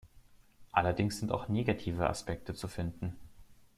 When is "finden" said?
2.67-3.15